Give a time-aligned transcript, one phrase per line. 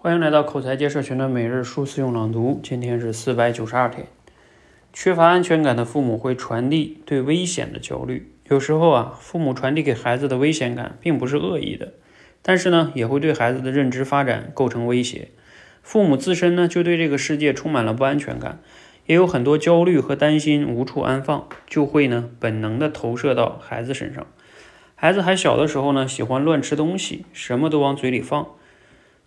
[0.00, 4.06] 欢迎来到口才界社群的每日数字用朗读，今天是四百九十二天。
[4.92, 8.32] 缺乏安全感的父母会传递对危险的焦虑。
[8.48, 11.94] 有时候啊，父母传递给孩子的危险感并不是恶意的，
[12.42, 15.30] 但是呢，也会对孩子的认知发展构成威胁。
[15.82, 18.60] 父母自身呢，就对这个世界充满了不安全感，
[19.06, 24.24] 也有很多焦虑和担心无处安放，就会呢本能的投射到孩子身上。
[24.94, 28.46] 孩子还小的时候呢，喜欢乱吃东西，什么都往嘴里放。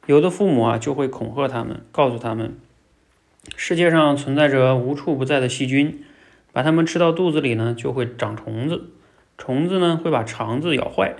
[0.08, 2.58] 有的父母啊，就会恐吓他们，告诉他们，
[3.56, 6.04] 世界上存在着无处不在的细菌，
[6.52, 8.90] 把它们吃到肚子里呢，就会长虫子，
[9.38, 11.16] 虫子呢会把肠子咬坏。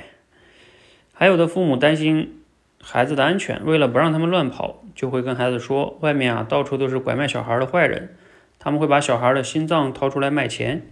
[1.14, 2.42] 还有的父母担心
[2.82, 8.16] 孩子的安全，为了不让他们乱跑，就会跟孩子说，外面啊到处都是拐卖小孩的坏人，
[8.58, 10.88] 他们会把小孩的心脏掏出来卖钱。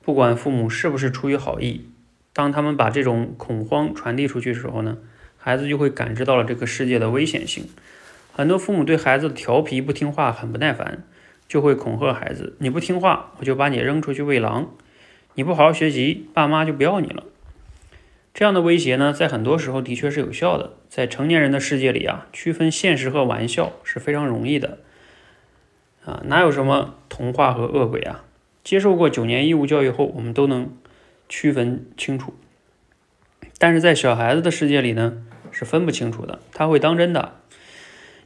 [0.00, 1.88] 不管父母是不是出于好意，
[2.32, 4.98] 当他们把这种恐慌传递出去的时候呢？
[5.44, 7.68] 孩子就会感知到了这个世界的危险性。
[8.32, 11.04] 很多父母对孩子的调皮不听话很不耐烦，
[11.46, 14.70] 就会恐吓孩子：“你不听话，我就把你扔出去喂狼；
[15.34, 17.24] 你不好好学习，爸妈就不要你了。”
[18.32, 20.72] 这样的威胁呢，在很多时候的确是有效的。
[20.88, 24.78] 在成年人的世界里啊，区分现实和玩笑是非常容易的。
[26.06, 28.24] 啊，哪有什么童话和恶鬼啊？
[28.64, 30.74] 接受过九年义务教育后，我们都能
[31.28, 32.32] 区分清楚。
[33.58, 35.22] 但是在小孩子的世界里呢？
[35.54, 37.36] 是分不清楚的，他会当真的。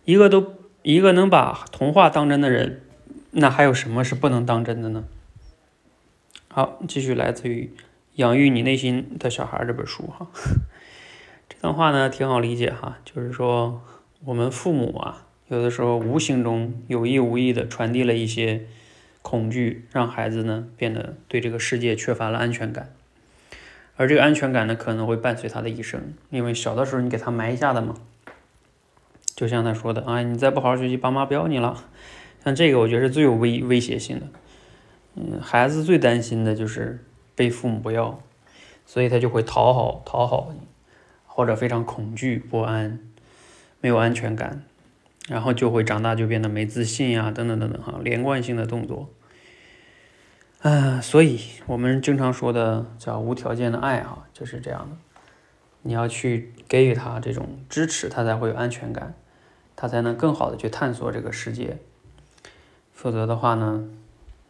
[0.04, 2.80] 一个都一个能把童话当真的人，
[3.32, 5.04] 那还有什么是不能当真的呢？
[6.48, 7.70] 好，继续来自于
[8.14, 10.26] 《养育你内心的小孩》这本书哈。
[11.48, 13.82] 这段话呢挺好理解哈，就是说
[14.24, 18.66] 我们父母啊，有的时候无形中有意无意的传递了一些
[19.20, 22.94] 恐惧，让孩子呢变得对这个世界缺乏了安全感。
[23.98, 27.96] 而这个安全感呢，可能会伴随他的一生，因为小的时候你给他埋下的嘛，
[29.34, 31.84] 就像他说的啊，你再不好好学习，爸妈不要你了。
[32.44, 34.26] 像这个，我觉得是最有威威胁性的。
[35.16, 38.22] 嗯，孩子最担心的就是被父母不要，
[38.86, 40.60] 所以他就会讨好讨好你，
[41.26, 43.00] 或者非常恐惧不安，
[43.80, 44.62] 没有安全感，
[45.28, 49.10] 然后就会长大就变得没自信呀，等等等等哈，连贯性的动作。
[50.62, 54.96] 嗯，所以我们经常说的叫无条件的爱啊，就是这样的。
[55.82, 59.14] 你要去给予他这种支持，他才会有安全感，
[59.76, 61.78] 他才能更好的去探索这个世界。
[62.92, 63.84] 否则的话呢，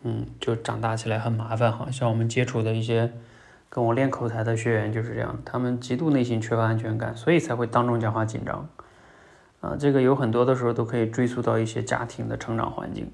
[0.02, 1.90] 嗯，就长大起来很麻烦哈。
[1.90, 3.12] 像我们接触的一些
[3.68, 8.66] 跟我练口才的学员就是这样，他们极度内心缺乏安全感，所以才会当众讲话紧张。
[9.60, 13.12] 啊，这个有很多的时候都可以追溯到一些家庭的成长环境。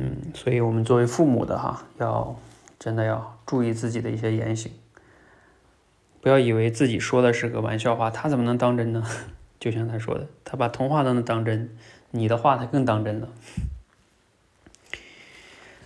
[0.00, 2.36] 嗯，所以我们作为父母的哈，要
[2.78, 4.70] 真的要注意自己的一些言行，
[6.20, 9.04] 不要以为自己说的是个玩笑话，他怎么能当真呢？
[9.58, 11.76] 就像他说的，他把童话都能当真，
[12.12, 13.28] 你的话他更当真了。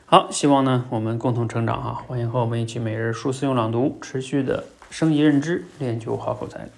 [0.04, 6.68] 好，希望呢我们共同成长哈，欢迎和我们一起每日数次用朗读，持续的升级认知，练就好口才。